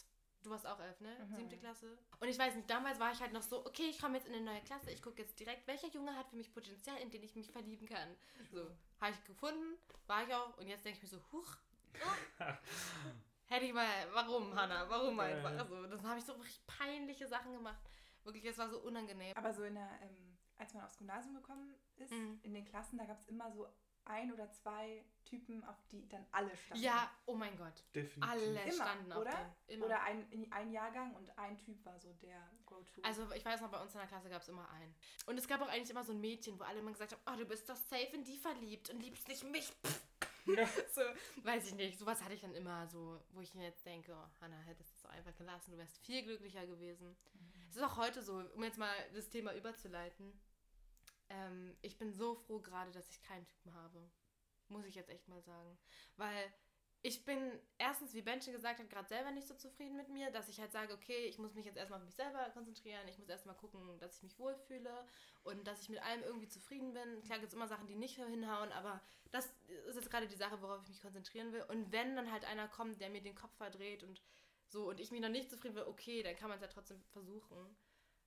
[0.42, 1.14] Du warst auch elf, ne?
[1.28, 1.36] Mhm.
[1.36, 1.98] Siebte Klasse.
[2.18, 4.34] Und ich weiß nicht, damals war ich halt noch so, okay, ich komme jetzt in
[4.34, 7.22] eine neue Klasse, ich gucke jetzt direkt, welcher Junge hat für mich Potenzial, in den
[7.22, 8.16] ich mich verlieben kann.
[8.50, 9.76] So, habe ich gefunden,
[10.06, 11.56] war ich auch, und jetzt denke ich mir so, huch,
[11.94, 12.44] oh.
[13.46, 15.50] hätte ich mal, warum, Hannah, warum einfach?
[15.58, 17.82] Also, das habe ich so richtig peinliche Sachen gemacht.
[18.24, 19.36] Wirklich, es war so unangenehm.
[19.36, 22.38] Aber so in der, ähm, als man aufs Gymnasium gekommen ist, Mhm.
[22.42, 23.66] in den Klassen, da gab es immer so
[24.06, 26.82] ein oder zwei Typen, auf die dann alle standen.
[26.82, 27.84] Ja, oh mein Gott.
[27.94, 28.28] Definitiv.
[28.30, 29.30] Alle Immer, standen auf oder?
[29.30, 29.74] den.
[29.74, 29.86] Immer.
[29.86, 33.02] Oder ein, in- ein Jahrgang und ein Typ war so der Go-To.
[33.02, 34.94] Also ich weiß noch, bei uns in der Klasse gab es immer einen.
[35.26, 37.38] Und es gab auch eigentlich immer so ein Mädchen, wo alle immer gesagt haben, oh,
[37.38, 39.72] du bist doch safe in die verliebt und liebst nicht mich.
[40.46, 40.66] Ja.
[40.94, 41.02] so,
[41.44, 41.98] weiß ich nicht.
[41.98, 44.94] Sowas hatte ich dann immer so, wo ich mir jetzt denke, oh, Hannah, hättest du
[44.96, 47.14] es so einfach gelassen, du wärst viel glücklicher gewesen.
[47.70, 50.32] Es ist auch heute so, um jetzt mal das Thema überzuleiten.
[51.28, 54.10] Ähm, ich bin so froh gerade, dass ich keinen Typen habe.
[54.66, 55.78] Muss ich jetzt echt mal sagen.
[56.16, 56.52] Weil
[57.02, 57.38] ich bin
[57.78, 60.60] erstens, wie Ben schon gesagt hat, gerade selber nicht so zufrieden mit mir, dass ich
[60.60, 63.54] halt sage, okay, ich muss mich jetzt erstmal auf mich selber konzentrieren, ich muss erstmal
[63.54, 65.06] gucken, dass ich mich wohlfühle
[65.44, 67.22] und dass ich mit allem irgendwie zufrieden bin.
[67.22, 69.00] Klar gibt es immer Sachen, die nicht hinhauen, aber
[69.30, 69.46] das
[69.86, 71.62] ist jetzt gerade die Sache, worauf ich mich konzentrieren will.
[71.68, 74.20] Und wenn dann halt einer kommt, der mir den Kopf verdreht und
[74.70, 77.02] so und ich mich noch nicht zufrieden bin, okay, dann kann man es ja trotzdem
[77.12, 77.76] versuchen.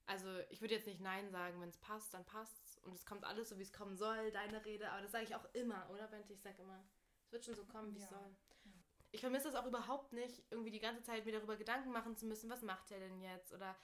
[0.05, 2.77] Also ich würde jetzt nicht Nein sagen, wenn es passt, dann passt's.
[2.79, 4.89] Und es kommt alles so, wie es kommen soll, deine Rede.
[4.91, 6.33] Aber das sage ich auch immer, oder Bente?
[6.33, 6.83] Ich sage immer,
[7.25, 8.17] es wird schon so kommen, wie es Ja.
[8.17, 8.35] soll.
[9.11, 12.25] Ich vermisse es auch überhaupt nicht, irgendwie die ganze Zeit mir darüber Gedanken machen zu
[12.25, 13.53] müssen, was macht er denn jetzt?
[13.53, 13.75] Oder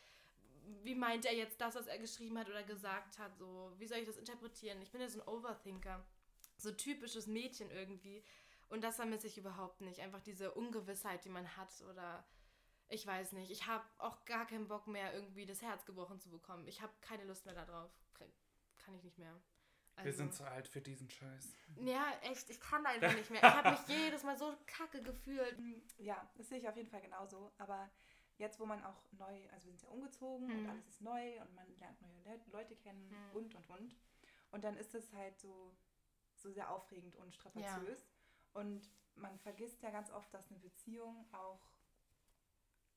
[0.84, 3.38] wie meint er jetzt das, was er geschrieben hat oder gesagt hat?
[3.38, 4.82] So, wie soll ich das interpretieren?
[4.82, 6.04] Ich bin ja so ein Overthinker.
[6.58, 8.24] So typisches Mädchen irgendwie.
[8.70, 10.02] Und das vermisse ich überhaupt nicht.
[10.02, 12.26] Einfach diese Ungewissheit, die man hat oder
[12.90, 13.52] ich weiß nicht.
[13.52, 16.68] Ich habe auch gar keinen Bock mehr, irgendwie das Herz gebrochen zu bekommen.
[16.68, 17.92] Ich habe keine Lust mehr darauf.
[18.14, 18.32] Kann-
[18.78, 19.34] Kann ich nicht mehr.
[19.96, 21.54] Wir Also- sind zu alt für diesen Scheiß.
[21.82, 23.42] Ja, echt, ich kann einfach nicht mehr.
[23.44, 25.60] Ich habe mich jedes Mal so kacke gefühlt.
[25.60, 27.52] Mm, Ja, das sehe ich auf jeden Fall genauso.
[27.58, 27.90] Aber
[28.38, 30.70] jetzt, wo man auch neu, also wir sind ja umgezogen und Mhm.
[30.70, 33.36] alles ist neu und man lernt neue Le Leute kennen Mhm.
[33.36, 33.96] und und und.
[34.52, 35.76] Und dann ist es halt so,
[36.36, 38.08] so sehr aufregend und strapaziös.
[38.54, 41.60] Und man vergisst ja ganz oft, dass eine Beziehung auch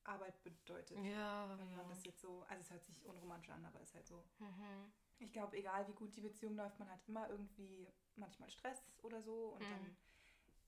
[0.05, 0.97] Arbeit bedeutet.
[1.03, 3.95] Ja, Wenn man das jetzt so, also es hört sich unromantisch an, aber es ist
[3.95, 4.23] halt so.
[4.39, 4.91] Mhm.
[5.19, 9.21] Ich glaube, egal wie gut die Beziehung läuft, man hat immer irgendwie manchmal Stress oder
[9.21, 9.69] so und Mhm.
[9.69, 9.97] dann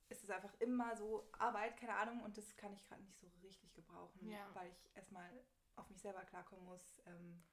[0.09, 3.27] ist es einfach immer so Arbeit, keine Ahnung, und das kann ich gerade nicht so
[3.41, 4.53] richtig gebrauchen, Ja.
[4.53, 5.29] weil ich erstmal
[5.75, 7.01] auf mich selber klarkommen muss.
[7.07, 7.43] Ähm,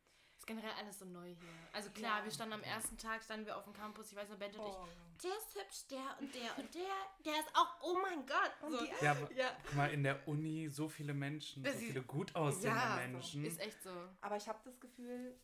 [0.43, 1.49] Ist generell alles so neu hier.
[1.73, 2.25] Also klar, Ja.
[2.25, 4.67] wir standen am ersten Tag, standen wir auf dem Campus, ich weiß noch, Bente und
[4.75, 4.89] oh.
[4.89, 6.91] ich, der ist hübsch, der und der und der,
[7.25, 8.53] der ist auch, oh mein Gott.
[8.69, 8.85] So.
[8.85, 12.03] die Ja, ja, guck mal, in der Uni so viele Menschen, so Das ist- viele
[12.03, 13.45] gut aussehende Ja, Menschen.
[13.45, 13.91] ist echt so.
[14.21, 15.39] Aber ich habe das Gefühl,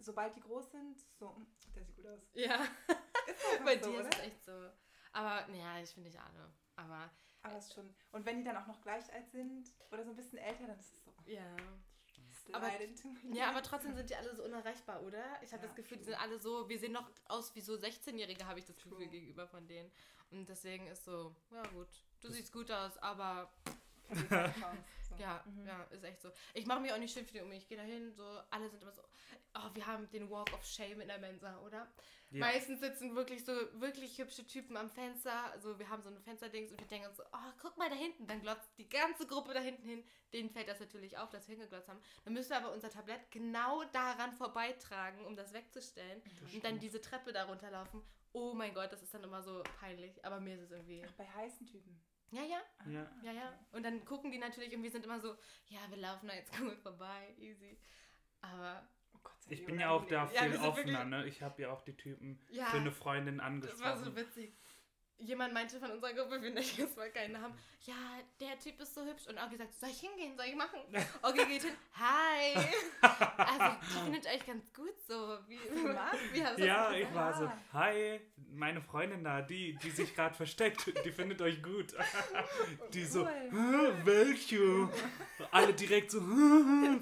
[0.00, 2.20] sobald die groß sind, so, "Mm, der sieht gut aus.
[2.32, 4.18] Ja, Einfach bei so, dir ist oder?
[4.18, 4.70] es echt so.
[5.12, 6.52] Aber, naja, ich finde nicht alle.
[6.74, 7.08] Aber,
[7.42, 7.94] Aber es ist schon.
[8.10, 10.80] Und wenn die dann auch noch gleich alt sind oder so ein bisschen älter, dann
[10.80, 11.14] ist es so.
[11.26, 11.54] ja.
[12.50, 12.70] Aber-.
[13.32, 15.24] Ja, aber trotzdem sind die alle so unerreichbar, oder?
[15.42, 16.12] Ich habe Ja, das Gefühl, die true.
[16.14, 19.08] sind alle so, wir sehen noch aus wie so 16-Jährige, habe ich das Gefühl True.
[19.08, 19.90] gegenüber von denen.
[20.30, 21.88] Und deswegen ist so, ja gut,
[22.20, 23.52] du siehst gut aus, aber
[25.22, 25.66] Ja, Mhm.
[25.66, 26.30] ja, ist echt so.
[26.54, 27.52] Ich mache mir auch nicht schön für die um.
[27.52, 29.02] Ich gehe da hin, so, alle sind immer so,
[29.54, 31.86] oh, wir haben den Walk of Shame in der Mensa, oder?
[32.30, 32.38] Ja.
[32.40, 35.52] Meistens sitzen wirklich so wirklich hübsche Typen am Fenster.
[35.52, 37.94] Also wir haben so ein Fensterdings und wir denken uns so, oh, guck mal da
[37.94, 38.26] hinten.
[38.26, 40.02] Dann glotzt die ganze Gruppe da hinten hin.
[40.32, 42.00] Denen fällt das natürlich auf, dass wir hingeglotzt haben.
[42.24, 46.22] Dann müssen wir aber unser Tablett genau daran vorbeitragen, um das wegzustellen.
[46.54, 48.02] und dann diese Treppe da runterlaufen.
[48.32, 50.24] Oh mein Gott, das ist dann immer so peinlich.
[50.24, 51.04] Aber mir ist es irgendwie.
[51.06, 52.00] Ach, bei heißen Typen.
[52.32, 53.06] Ja, ja, Ja.
[53.22, 53.58] ja, ja.
[53.72, 55.36] Und dann gucken die natürlich und wir sind immer so,
[55.68, 57.78] ja, wir laufen da jetzt cool vorbei, easy.
[58.40, 58.82] Aber
[59.14, 60.24] Oh Gott, sei Ich die bin ja auch da.
[60.32, 61.26] Ja, viel sind offener, ne?
[61.26, 62.66] Ich habe ja auch die Typen Ja.
[62.66, 63.46] für eine Freundin Das war
[63.92, 64.04] angesprochen.
[64.04, 64.54] so witzig.
[65.24, 67.54] Jemand meinte von unserer Gruppe, wir nennen jetzt mal keinen Namen,
[67.84, 67.94] ja,
[68.40, 69.26] der Typ ist so hübsch.
[69.28, 70.80] Und Augi sagt, soll ich hingehen, soll ich machen?
[71.22, 72.54] Augi geht hin, hi.
[73.00, 75.38] Also, die findet euch ganz gut so.
[75.48, 76.12] Wie, Was?
[76.32, 77.14] wie hast ja, das ich gesagt?
[77.14, 78.20] war so, hi,
[78.52, 81.94] meine Freundin da, die, die sich gerade versteckt, die findet euch gut.
[82.92, 83.50] Die so, Cool.
[83.50, 84.88] "Hä, welche?
[85.50, 86.20] Alle direkt so,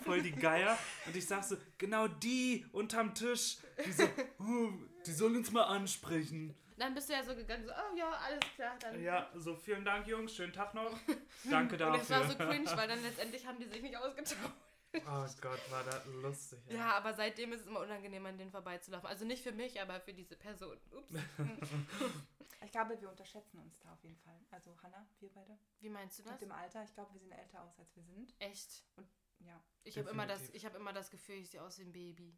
[0.04, 0.78] voll die Geier.
[1.06, 4.04] Und ich sag so, genau die unterm Tisch, die so,
[4.38, 4.72] "Huh,
[5.06, 6.54] die soll uns mal ansprechen.
[6.80, 8.76] Dann bist du ja so gegangen, so, oh ja, alles klar.
[8.80, 9.02] Dann.
[9.02, 10.90] Ja, so vielen Dank, Jungs, schönen Tag noch.
[11.50, 12.02] Danke Und dafür.
[12.02, 14.38] es war so cringe, weil dann letztendlich haben die sich nicht ausgetauscht.
[14.92, 16.58] Oh Gott, war das lustig.
[16.68, 19.08] Ja, aber seitdem ist es immer unangenehm, an denen vorbeizulaufen.
[19.08, 20.76] Also nicht für mich, aber für diese Person.
[20.90, 21.12] Ups.
[22.62, 24.38] Ich glaube, wir unterschätzen uns da auf jeden Fall.
[24.50, 25.58] Also Hannah, wir beide.
[25.80, 26.32] Wie meinst du das?
[26.32, 26.84] Mit dem Alter.
[26.84, 28.34] Ich glaube, wir sehen älter aus, als wir sind.
[28.38, 28.84] Echt?
[29.38, 29.58] Ja.
[29.82, 32.36] Ich habe immer, das- ich hab immer das Gefühl, ich sehe aus wie ein Baby.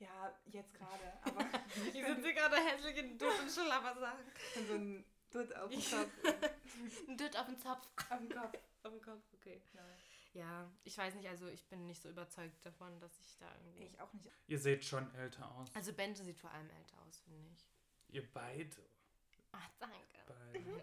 [0.00, 1.12] Ja, jetzt gerade.
[1.22, 1.44] Aber
[1.92, 4.24] Ich sitze gerade hässlich in Dutt und Schlappersachen.
[4.56, 6.10] Und so ein Dutt auf dem Kopf.
[7.08, 7.86] Ein Dutt auf dem Zopf.
[8.10, 8.58] auf dem Kopf.
[8.82, 9.60] Auf dem Kopf, okay.
[9.74, 9.84] Ja.
[10.32, 13.84] Ja, ich weiß nicht, also ich bin nicht so überzeugt davon, dass ich da irgendwie...
[13.84, 14.30] Ich auch nicht.
[14.46, 15.68] Ihr seht schon älter aus.
[15.74, 17.68] Also Bente sieht vor allem älter aus, finde ich.
[18.08, 18.82] Ihr beide.
[19.52, 19.96] Ach, danke.
[20.26, 20.82] beide.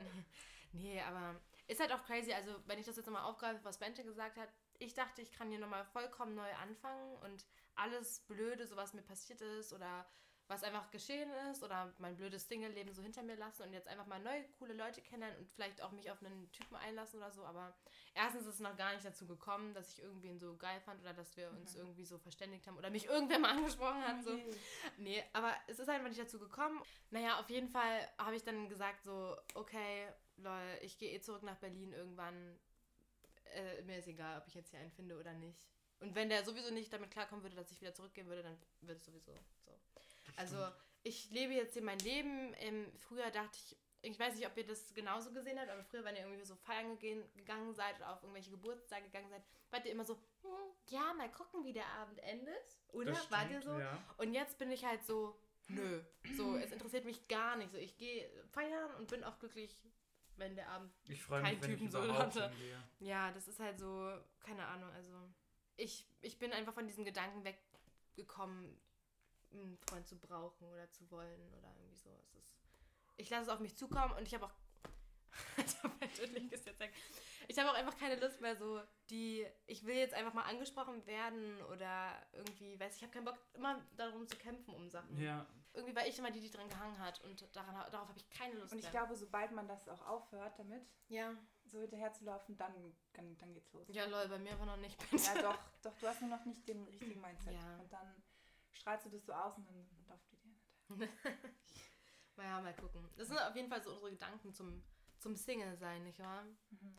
[0.74, 2.34] Nee, aber ist halt auch crazy.
[2.34, 4.50] Also, wenn ich das jetzt nochmal aufgreife, was Bente gesagt hat,
[4.80, 7.46] ich dachte, ich kann hier nochmal vollkommen neu anfangen und
[7.78, 10.06] alles Blöde, so was mir passiert ist oder
[10.48, 14.06] was einfach geschehen ist oder mein blödes Single-Leben so hinter mir lassen und jetzt einfach
[14.06, 17.44] mal neue, coole Leute kennenlernen und vielleicht auch mich auf einen Typen einlassen oder so.
[17.44, 17.76] Aber
[18.13, 21.13] erstens ist es noch gar nicht dazu gekommen, dass ich irgendwen so geil fand oder
[21.13, 24.24] dass wir uns irgendwie so verständigt haben oder mich irgendwer mal angesprochen hat.
[24.24, 24.40] So.
[24.98, 26.82] Nee, aber es ist einfach nicht dazu gekommen.
[27.12, 31.44] Naja, auf jeden Fall habe ich dann gesagt so, okay, lol, ich gehe eh zurück
[31.44, 32.58] nach Berlin irgendwann.
[33.54, 35.68] Äh, mir ist egal, ob ich jetzt hier einen finde oder nicht.
[36.00, 39.00] Und wenn der sowieso nicht damit klarkommen würde, dass ich wieder zurückgehen würde, dann wird
[39.00, 39.32] es sowieso
[39.66, 39.72] so.
[40.36, 40.68] Also
[41.04, 42.54] ich lebe jetzt hier mein Leben.
[42.60, 46.04] Ähm, früher dachte ich, ich weiß nicht, ob ihr das genauso gesehen habt, aber früher,
[46.04, 49.92] wenn ihr irgendwie so feiern gegangen seid oder auf irgendwelche Geburtstage gegangen seid, wart ihr
[49.92, 50.50] immer so, hm,
[50.90, 52.78] ja, mal gucken, wie der Abend endet.
[52.90, 53.12] Oder?
[53.12, 53.78] Das Wart ihr so?
[53.80, 54.04] Ja.
[54.18, 56.02] Und jetzt bin ich halt so, nö.
[56.36, 57.72] So, es interessiert mich gar nicht.
[57.72, 59.76] So, ich gehe feiern und bin auch glücklich,
[60.36, 60.94] wenn der Abend.
[61.08, 62.52] Ich freue Kein mich, wenn Typen so hatte.
[63.00, 65.12] Ja, das ist halt so, keine Ahnung, also.
[65.78, 68.80] Ich, ich bin einfach von diesem Gedanken weggekommen,
[69.52, 72.10] einen Freund zu brauchen oder zu wollen oder irgendwie so.
[72.24, 72.58] Es ist,
[73.16, 74.54] ich lasse es auf mich zukommen und ich habe auch.
[76.80, 76.94] Weg.
[77.48, 81.06] Ich habe auch einfach keine Lust mehr so, die, ich will jetzt einfach mal angesprochen
[81.06, 85.18] werden oder irgendwie, weiß ich, ich habe keinen Bock, immer darum zu kämpfen um Sachen.
[85.18, 88.30] Ja, Irgendwie war ich immer die, die dran gehangen hat und daran, darauf habe ich
[88.30, 88.92] keine Lust Und ich mehr.
[88.92, 91.34] glaube, sobald man das auch aufhört damit, ja,
[91.70, 92.74] so hinterher zu laufen, dann,
[93.14, 93.88] dann, dann geht's los.
[93.90, 94.98] ja, lol, bei mir aber noch nicht.
[95.12, 97.54] Ja, doch, doch, du hast nur noch nicht den richtigen Mindset.
[97.54, 97.78] Ja.
[97.78, 98.24] Und dann
[98.72, 101.14] strahlst du das so aus und dann läuft die dir nicht.
[102.38, 103.10] Naja, mal gucken.
[103.16, 104.84] Das sind auf jeden Fall so unsere Gedanken zum,
[105.18, 106.44] zum Single-Sein, nicht wahr?
[106.70, 106.98] Mhm.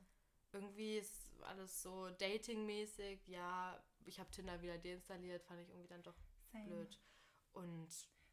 [0.50, 3.24] Irgendwie ist alles so datingmäßig.
[3.28, 6.16] Ja, ich habe Tinder wieder deinstalliert, fand ich irgendwie dann doch
[6.50, 6.64] Same.
[6.64, 7.00] blöd.
[7.52, 7.88] Und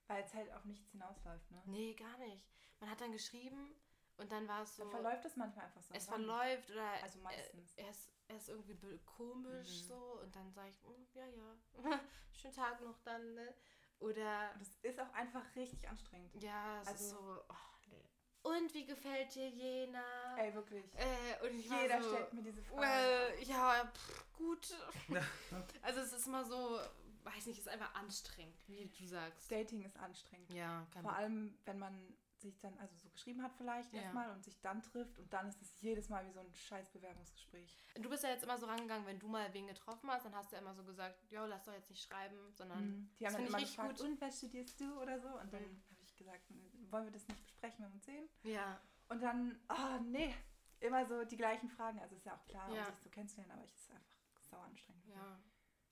[0.07, 1.61] Weil es halt auf nichts hinausläuft, ne?
[1.67, 2.43] nee, gar nicht.
[2.79, 3.75] Man hat dann geschrieben
[4.17, 4.83] und dann war es so.
[4.83, 5.93] Dann verläuft es manchmal einfach so.
[5.93, 7.73] es verläuft oder Also meistens.
[7.75, 9.87] Äh, er, ist, er ist irgendwie komisch Mhm.
[9.87, 11.57] so und dann sage ich, "Mm, ja, ja,
[12.33, 13.53] schönen Tag noch dann, ne?
[13.99, 16.33] Oder Und das ist auch einfach richtig anstrengend.
[16.41, 18.09] ja, es ist Also- so, oh, nee.
[18.43, 20.35] Und wie gefällt dir jener?
[20.37, 20.85] Ey, wirklich.
[20.95, 22.81] Äh, und Jeder so, stellt mir diese Frage.
[22.81, 24.67] well, ja, pff, gut.
[25.81, 26.79] also es ist immer so,
[27.23, 29.51] weiß nicht, es ist einfach anstrengend, wie du sagst.
[29.51, 30.51] Dating ist anstrengend.
[30.53, 34.01] Ja, kein Vor allem, wenn man sich dann, also so geschrieben hat vielleicht Ja.
[34.01, 36.89] erstmal und sich dann trifft und dann ist es jedes Mal wie so ein scheiß
[36.91, 37.77] Bewerbungsgespräch.
[37.95, 40.51] Du bist ja jetzt immer so rangegangen, wenn du mal wen getroffen hast, dann hast
[40.51, 43.09] du ja immer so gesagt, jo, lass doch jetzt nicht schreiben, sondern Mhm.
[43.19, 44.07] Die das haben dann find immer ich gefragt, gut.
[44.07, 45.27] und was studierst du oder so?
[45.39, 45.83] Und dann Mhm.
[45.89, 46.43] habe ich gesagt,
[46.89, 48.29] wollen wir das nicht besprechen, wenn wir uns sehen?
[48.43, 48.79] ja,
[49.09, 50.33] Und dann, oh nee,
[50.79, 51.99] immer so die gleichen Fragen.
[51.99, 52.85] Also ist ja auch klar, Ja.
[52.87, 55.05] um sich so kennenzulernen, aber es ist einfach sau anstrengend.
[55.07, 55.39] ja.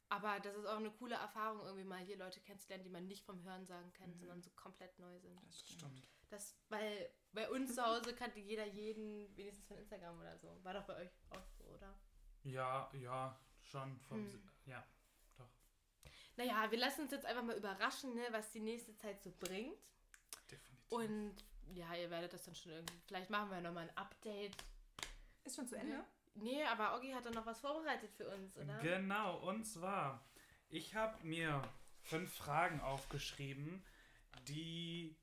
[0.10, 3.26] Aber das ist auch eine coole Erfahrung, irgendwie mal hier Leute kennenzulernen, die man nicht
[3.26, 4.20] vom Hörensagen kennt, Mhm.
[4.20, 5.40] sondern so komplett neu sind.
[5.48, 6.08] Das stimmt.
[6.34, 10.58] Das, weil bei uns zu Hause kannte jeder jeden, wenigstens von Instagram oder so.
[10.64, 11.94] War doch bei euch auch so, oder?
[12.44, 14.18] Ja, ja, schon vom.
[14.18, 14.50] Hm.
[14.66, 14.84] Ja,
[15.38, 15.52] doch.
[16.36, 19.78] Naja, wir lassen uns jetzt einfach mal überraschen, ne, was die nächste Zeit so bringt.
[20.50, 20.92] Definitiv.
[20.92, 21.36] Und
[21.76, 23.00] ja, ihr werdet das dann schon irgendwie.
[23.06, 24.56] Vielleicht machen wir nochmal ein Update.
[25.44, 26.04] Ist schon zu Ende?
[26.34, 28.80] Nee, aber Oggi hat dann noch was vorbereitet für uns, oder?
[28.80, 30.26] Genau, und zwar,
[30.68, 31.62] ich habe mir
[32.02, 33.86] fünf Fragen aufgeschrieben,
[34.48, 35.16] die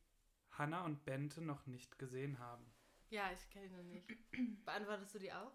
[0.61, 2.63] Hannah und Bente noch nicht gesehen haben.
[3.09, 4.07] ja, ich kenne ihn noch nicht.
[4.67, 5.53] Beantwortest du die auch?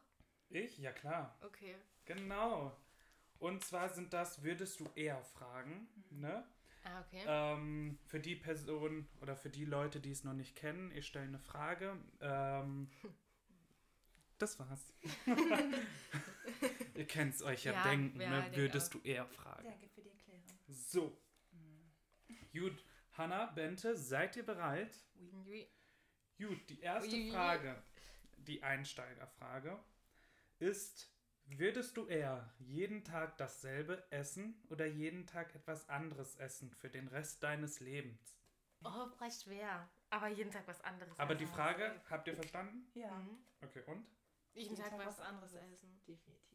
[0.49, 0.79] Ich?
[0.79, 1.37] Ja, klar.
[1.41, 1.75] Okay.
[2.05, 2.75] Genau.
[3.37, 6.43] Und zwar sind das, würdest du eher fragen, ne?
[6.85, 7.23] Ah, okay.
[7.27, 11.25] Ähm, für die Person oder für die Leute, die es noch nicht kennen, ich stelle
[11.27, 11.97] eine Frage.
[12.21, 12.89] Ähm,
[14.39, 14.91] das war's.
[16.95, 18.55] Ihr kennt es euch ja, Ja, denken, ja, ne?
[18.55, 19.01] Würdest auch.
[19.01, 19.65] du eher fragen?
[19.65, 20.43] Danke für die Erklärung.
[20.67, 21.21] So.
[22.53, 22.83] Gut,
[23.17, 24.97] Hanna, Bente, seid ihr bereit?
[25.15, 25.67] Ui.
[26.37, 27.31] Gut, die erste Ui.
[27.31, 27.81] Frage,
[28.37, 29.79] die Einsteigerfrage,
[30.59, 31.09] ist,
[31.45, 37.07] würdest du eher jeden Tag dasselbe essen oder jeden Tag etwas anderes essen für den
[37.07, 38.37] Rest deines Lebens?
[38.83, 39.89] Oh, voll schwer.
[40.09, 41.17] Aber jeden Tag was anderes.
[41.17, 41.45] Aber essen.
[41.45, 42.85] die Frage, habt ihr verstanden?
[42.93, 43.37] Ja, Mhm.
[43.61, 44.05] Okay, und?
[44.53, 46.01] Jeden Tag was anderes essen.
[46.07, 46.54] Definitiv.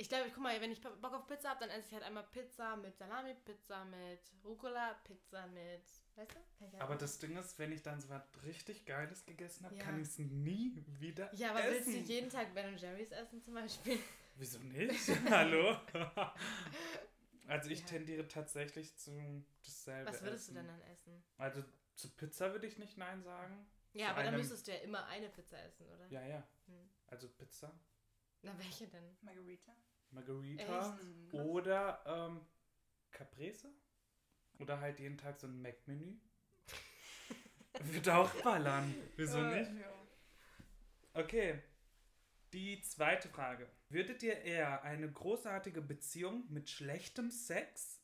[0.00, 2.22] Ich glaube, guck mal, wenn ich Bock auf Pizza habe, dann esse ich halt einmal
[2.30, 5.82] Pizza mit Salami, Pizza mit Rucola, Pizza mit.
[6.14, 6.34] Weißt du?
[6.56, 9.64] Kann ich halt Aber das Ding ist, wenn ich dann so was richtig Geiles gegessen
[9.66, 9.82] habe, Ja.
[9.82, 11.94] kann ich es nie wieder Ja, aber willst essen.
[11.94, 13.98] du jeden Tag Ben Jerry's essen zum Beispiel?
[14.36, 15.00] Wieso nicht?
[15.30, 15.76] Hallo?
[17.48, 17.86] also ich Ja.
[17.86, 20.54] tendiere tatsächlich zu dasselbe Was würdest essen.
[20.54, 21.24] du denn dann essen?
[21.38, 21.64] Also
[21.96, 23.66] zu Pizza würde ich nicht Nein sagen.
[23.94, 26.06] Ja, Zu aber dann einem- müsstest du ja immer eine Pizza essen, oder?
[26.06, 26.46] Ja, ja.
[26.66, 26.88] Hm.
[27.08, 27.72] Also Pizza,
[28.42, 29.16] Na, welche denn?
[29.22, 29.74] Margarita?
[30.10, 31.34] Margarita Echt?
[31.34, 32.40] Oder ähm,
[33.10, 33.70] Caprese.
[34.58, 36.16] Oder halt jeden Tag so ein Mac-Menü.
[37.80, 38.94] Wird auch ballern.
[39.16, 39.70] Wieso nicht?
[41.14, 41.62] Okay.
[42.52, 43.68] Die zweite Frage.
[43.90, 48.00] Würdet ihr eher eine großartige Beziehung mit schlechtem Sex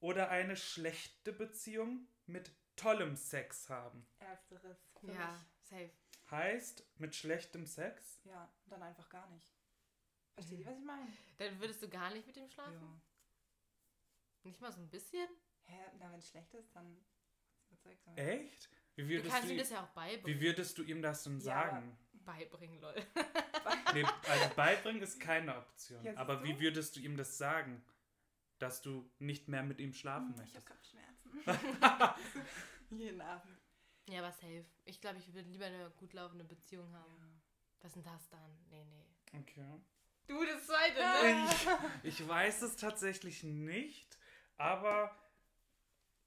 [0.00, 4.06] oder eine schlechte Beziehung mit tollem Sex haben?
[4.18, 4.78] Ersteres.
[5.00, 5.40] für Ja, mich.
[5.68, 5.90] safe.
[6.30, 8.20] Heißt, mit schlechtem Sex?
[8.24, 9.52] Ja, dann einfach gar nicht.
[10.40, 11.12] Versteht ihr, was ich meine?
[11.36, 13.02] Dann würdest du gar nicht mit ihm schlafen?
[14.42, 15.28] Nicht mal so ein bisschen?
[15.64, 16.96] Hä, na, wenn es schlecht ist, dann
[17.84, 18.16] ich?
[18.16, 18.70] Echt?
[18.96, 20.26] Wie Du würdest kannst du, ihm das ja auch beibringen.
[20.40, 21.98] wie würdest du ihm das denn Ja, sagen?
[22.24, 22.94] beibringen, lol.
[23.94, 26.02] Nee, also beibringen ist keine Option.
[26.04, 26.44] Ja, Aber du?
[26.44, 27.84] wie würdest du ihm das sagen?
[28.58, 30.94] Dass du nicht mehr mit ihm schlafen Hm, Ich habe möchtest?
[31.44, 32.56] Kopfschmerzen.
[32.90, 33.58] Jeden Abend.
[34.08, 34.64] Ja, aber safe.
[34.84, 37.16] Ich glaube, ich würde lieber eine gut laufende Beziehung haben.
[37.18, 37.26] Ja.
[37.82, 38.58] Was denn das dann?
[38.70, 39.06] Nee, nee.
[39.38, 39.80] Okay.
[40.30, 41.48] Du, das zweite, ne?
[42.04, 44.16] Ich, ich weiß es tatsächlich nicht,
[44.58, 45.10] aber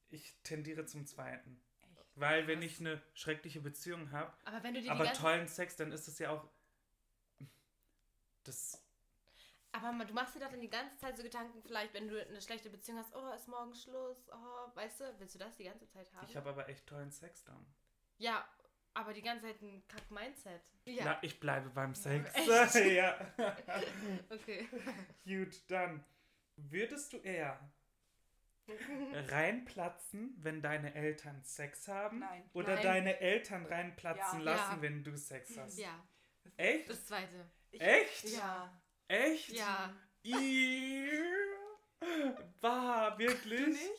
[0.09, 1.63] ich tendiere zum zweiten.
[1.81, 2.11] Echt.
[2.15, 5.93] Weil wenn ich eine schreckliche Beziehung habe, Aber wenn du dir aber tollen Sex, dann
[5.93, 6.45] ist es ja auch
[8.43, 8.83] das
[9.71, 12.41] Aber du machst dir doch dann die ganze Zeit so Gedanken, vielleicht, wenn du eine
[12.41, 15.87] schlechte Beziehung hast, oh, ist morgen Schluss, oh, weißt du, willst du das die ganze
[15.87, 16.27] Zeit haben?
[16.27, 17.65] ich habe aber echt tollen Sex dann.
[18.17, 18.45] ja,
[18.93, 20.61] aber die ganze Zeit ein Kack-Mindset.
[20.85, 21.05] Ja.
[21.05, 22.29] Ja, ich bleibe beim Sex.
[22.35, 22.75] Echt?
[22.93, 23.17] ja.
[24.29, 24.67] okay.
[25.25, 26.03] Gut, dann
[26.55, 27.59] würdest du eher
[29.29, 32.19] reinplatzen, wenn deine Eltern Sex haben?
[32.19, 32.49] Nein.
[32.53, 32.83] Oder Nein.
[32.83, 34.45] deine Eltern reinplatzen Ja.
[34.45, 34.81] lassen, Ja.
[34.81, 35.77] wenn du Sex hast?
[35.77, 36.01] Ja,
[36.57, 36.89] Echt?
[36.89, 37.49] das zweite.
[37.71, 38.29] Ich, Echt?
[38.29, 38.81] Ja.
[39.07, 39.49] Echt?
[39.49, 39.93] Ja.
[42.61, 43.67] Bah, wirklich?
[43.67, 43.91] nicht?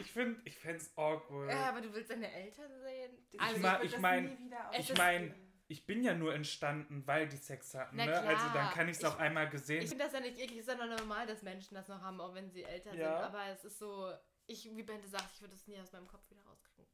[0.00, 1.50] Ich finde, ich fände es awkward.
[1.50, 3.18] Ja, aber du willst deine Eltern sehen?
[3.30, 4.26] Ich Also, ich das mein-
[4.72, 5.34] es ich meine,
[5.68, 7.96] ich bin ja nur entstanden, weil die Sex hatten.
[7.96, 8.12] Na Ne?
[8.12, 8.26] klar.
[8.26, 9.82] Also dann kann ich es Ich- auch einmal gesehen.
[9.82, 12.00] Ich finde das ja nicht eklig, es ist ja noch normal, dass Menschen das noch
[12.00, 13.16] haben, auch wenn sie älter Ja.
[13.16, 13.24] sind.
[13.34, 14.12] Aber es ist so,
[14.46, 16.90] ich, wie Bente sagt, ich würde das nie aus meinem Kopf wieder rauskriegen.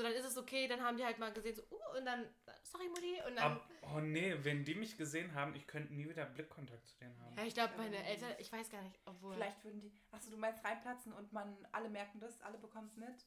[0.00, 2.26] So, dann ist es okay, dann haben die halt mal gesehen, so, uh, und dann,
[2.62, 3.52] sorry Mutti, und dann.
[3.52, 7.20] Aber, oh nee, wenn die mich gesehen haben, ich könnte nie wieder Blickkontakt zu denen
[7.22, 7.36] haben.
[7.36, 9.34] ja, ich glaube, meine Eltern, ich weiß gar nicht, obwohl.
[9.34, 9.92] Vielleicht würden die.
[10.10, 13.26] Achso, du meinst reinplatzen und man alle merken das, alle bekommen es mit.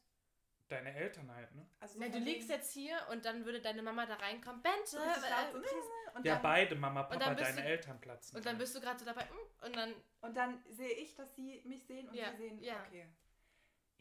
[0.68, 1.70] Deine Eltern halt, ne?
[1.80, 4.98] Also so Nein, du liegst jetzt hier und dann würde deine Mama da reinkommen, Bente,
[4.98, 8.36] richtig laut so, äh, und Ja, dann, beide, Mama, und Papa, deine du- Eltern platzen.
[8.36, 8.60] und dann rein.
[8.60, 11.86] bist du gerade so dabei, mm, und dann, und dann sehe ich, dass sie mich
[11.86, 12.82] sehen und Ja, sie sehen, ja.
[12.88, 13.08] okay.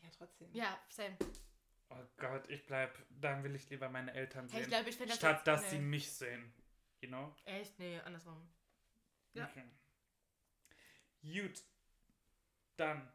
[0.01, 0.49] Ja, trotzdem.
[0.55, 1.19] ja, same.
[1.95, 4.71] Oh Gott, ich bleib, dann will ich lieber meine Eltern Hey, ich sehen.
[4.71, 6.53] glaube, ich das statt dass sie mich sehen.
[7.01, 7.35] You know?
[7.45, 7.79] Echt?
[7.79, 8.49] Nee, andersrum.
[9.35, 9.49] Ja.
[9.49, 9.65] Okay.
[11.23, 11.63] Gut.
[12.77, 13.13] Dann.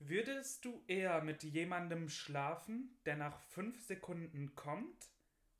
[0.00, 5.08] Würdest du eher mit jemandem schlafen, der nach fünf Sekunden kommt?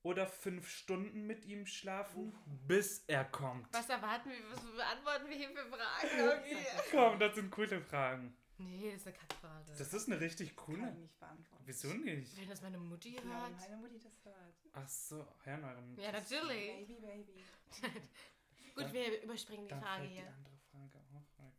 [0.03, 2.35] Oder fünf Stunden mit ihm schlafen,
[2.67, 3.73] bis er kommt?
[3.73, 6.41] Was erwarten wir, was beantworten wir hier für Fragen?
[6.43, 6.67] Okay.
[6.91, 8.37] Komm, das sind coole Fragen.
[8.59, 9.73] Nee, das ist eine Kackfrage.
[9.77, 10.93] Das ist eine richtig Kann ich coole.
[10.95, 11.63] nicht beantworten.
[11.67, 12.37] Wieso nicht?
[12.41, 13.59] Wenn das meine Mutti Ja, hört.
[13.61, 14.55] meine Mutti das hört.
[14.73, 15.97] Ach so, ja, nein.
[15.99, 16.87] Ja, natürlich.
[16.87, 17.45] Baby, baby.
[18.75, 20.27] Gut, Dann- wir überspringen die Dann Frage fällt die hier.
[20.35, 21.53] andere Frage auch.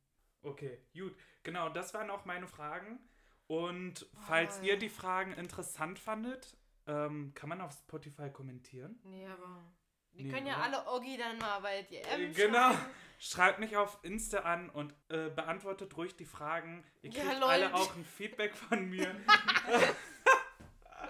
[0.50, 1.16] Okay, gut.
[1.44, 3.00] Genau, das waren auch meine Fragen.
[3.48, 4.80] Und falls Oh, ihr ja.
[4.80, 9.00] die Fragen interessant fandet, ähm, kann man auf Spotify kommentieren.
[9.04, 9.72] Nee, aber.
[10.18, 10.64] Die Nee, können ja oder?
[10.64, 12.72] alle Oggi dann mal bei DM genau.
[12.72, 12.86] schreiben.
[13.18, 16.84] Schreibt mich auf Insta an und äh, beantwortet ruhig die Fragen.
[17.02, 17.50] Ihr Ja, kriegt lol.
[17.50, 19.16] alle auch ein Feedback von mir.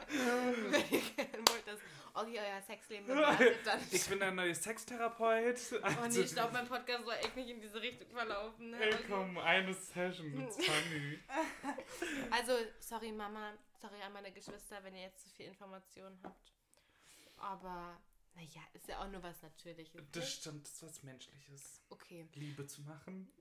[0.08, 1.80] Wenn ihr gerne wollt, dass
[2.14, 3.80] Oggi euer Sexleben bewertet, dann.
[3.92, 5.58] ich bin der neue Sextherapeut.
[5.74, 8.70] Oh nee, Also, ich glaube, mein Podcast soll echt nicht in diese Richtung verlaufen.
[8.70, 8.78] Ne?
[8.82, 9.04] Ey, Oggi.
[9.10, 11.20] komm, eine Session, it's funny.
[12.32, 16.52] Also, sorry Mama, sorry an meine Geschwister, wenn ihr jetzt zu viel Informationen habt.
[17.38, 17.98] Aber,
[18.36, 20.04] naja, ist ja auch nur was Natürliches.
[20.12, 20.30] Das ne?
[20.30, 21.82] stimmt, das ist was Menschliches.
[21.90, 22.28] Okay.
[22.34, 23.32] Liebe zu machen.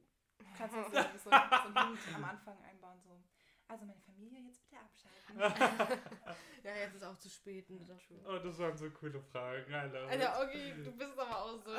[0.57, 3.21] Kannst du so, so, so einen Hint am Anfang einbauen, so.
[3.67, 5.99] Also meine Familie, jetzt bitte abschalten.
[6.65, 7.69] Ja, jetzt ist auch zu spät.
[7.69, 7.79] Ne.
[8.25, 9.75] Oh, das waren so coole Fragen.
[9.75, 11.73] Alter, Oggi, du bist aber auch so.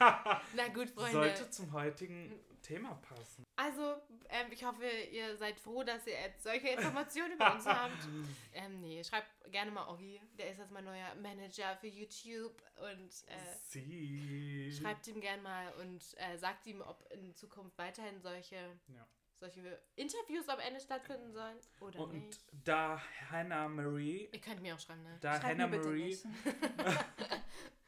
[0.56, 1.12] Na gut, Freunde.
[1.12, 2.32] Sollte zum heutigen
[2.62, 3.44] Thema passen.
[3.56, 3.96] Also,
[4.28, 7.92] ähm, ich hoffe, ihr seid froh, dass ihr jetzt solche Informationen über uns habt.
[8.52, 10.20] Ähm, nee, schreibt gerne mal Oggi.
[10.38, 12.60] Der ist jetzt mein neuer Manager für YouTube.
[12.76, 14.72] Und äh, Sie.
[14.80, 18.56] schreibt ihm gerne mal und äh, sagt ihm, ob in Zukunft weiterhin solche,
[18.88, 19.06] Ja.
[19.38, 22.40] solche Interviews am Ende stattfinden sollen oder Und nicht.
[22.64, 25.16] da Hannah Marie, Ihr könnt mir auch schreiben, ne?
[25.20, 26.24] da Schreib Hannah mir bitte Marie, nicht.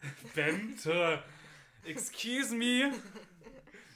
[0.34, 1.22] Bente,
[1.84, 2.92] excuse me.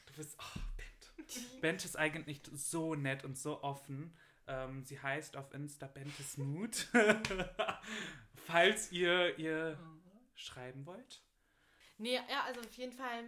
[0.06, 1.60] Du bist, oh, Bente.
[1.60, 4.16] Bente ist eigentlich so nett und so offen.
[4.46, 6.88] Ähm, sie heißt auf Insta Bente Smoot.
[8.46, 9.78] Falls ihr ihr
[10.34, 11.22] schreiben wollt.
[11.98, 13.24] Nee, ja, also auf jeden Fall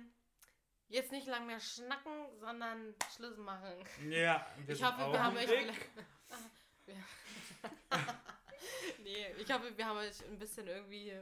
[0.88, 3.74] jetzt nicht lang mehr schnacken, sondern Schluss machen.
[4.08, 5.48] Ja, wir Ich hoffe, wir haben euch
[9.02, 11.14] nee, ich hoffe, wir haben euch ein bisschen irgendwie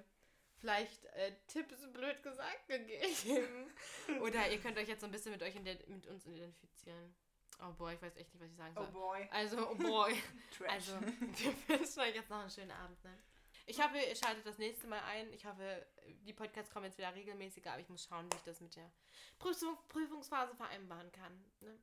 [0.60, 3.72] vielleicht äh, Tipps, blöd gesagt, gegeben.
[4.20, 7.14] Oder ihr könnt euch jetzt so ein bisschen mit euch ident- mit uns identifizieren.
[7.62, 8.92] Oh boy, ich weiß echt nicht, was ich sagen Oh soll.
[8.92, 9.28] boy.
[9.30, 10.14] Also, oh boy.
[10.56, 10.70] Trash.
[10.72, 13.02] Also, wir wünschen euch jetzt noch einen schönen Abend.
[13.04, 13.18] Ne?
[13.66, 15.30] Ich hoffe, ihr schaltet das nächste Mal ein.
[15.32, 15.86] Ich hoffe,
[16.22, 18.90] die Podcasts kommen jetzt wieder regelmäßiger, aber ich muss schauen, wie ich das mit der
[19.38, 21.44] Prüfung, Prüfungsphase vereinbaren kann.
[21.60, 21.78] Ne?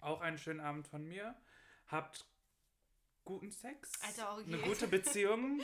[0.00, 1.34] Auch einen schönen Abend von mir.
[1.88, 2.24] Habt
[3.26, 4.54] guten Sex, Alter, Orgie.
[4.54, 5.60] eine gute Beziehung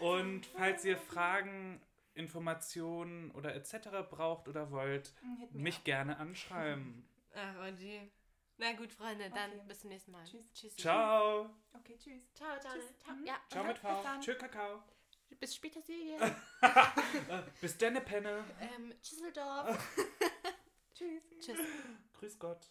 [0.00, 1.82] und falls ihr Fragen,
[2.14, 3.88] Informationen oder etc.
[4.10, 5.84] braucht oder wollt, Hm, mich up.
[5.84, 7.06] gerne anschreiben.
[7.34, 8.10] Ach, und die.
[8.58, 9.60] Na gut, Freunde, dann Okay.
[9.68, 10.24] bis zum nächsten Mal.
[10.24, 10.52] Tschüss.
[10.52, 10.76] Tschüss.
[10.76, 11.48] Ciao.
[11.72, 12.22] Okay, tschüss.
[12.34, 12.72] Ciao, ciao.
[12.74, 12.98] Tschüss.
[12.98, 13.14] ciao.
[13.14, 13.26] Mhm.
[13.26, 14.02] Ja, Ciao mit V.
[14.02, 14.20] dann.
[14.20, 14.82] Tschö, Kakao.
[15.38, 16.18] bis später, Silje.
[17.60, 18.44] Bis denne Penne.
[18.60, 19.78] ähm, Düsseldorf.
[20.94, 21.22] Tschüss.
[21.40, 21.58] Tschüss.
[22.18, 22.68] Grüß Gott.